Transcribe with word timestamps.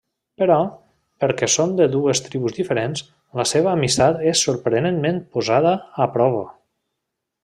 Però, 0.41 0.55
perquè 1.23 1.49
són 1.55 1.75
de 1.81 1.85
dues 1.95 2.21
tribus 2.29 2.55
diferents, 2.59 3.03
la 3.41 3.45
seva 3.53 3.69
amistat 3.77 4.23
és 4.35 4.41
sorprenentment 4.47 5.21
posada 5.37 5.75
a 6.07 6.13
prova. 6.17 6.43